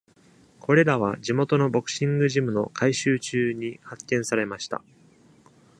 [0.59, 4.81] これらは地元のボクシングジムの改修中に発見されました。